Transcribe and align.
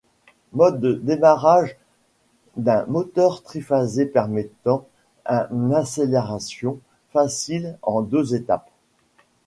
Mode 0.53 0.79
de 0.81 0.93
démarrage 0.93 1.77
d'un 2.57 2.85
moteur 2.87 3.43
triphasé 3.43 4.07
permettant 4.07 4.87
un 5.27 5.71
acceleration 5.71 6.79
facile 7.11 7.77
en 7.83 8.01
deux 8.01 8.33
étapes. 8.33 8.71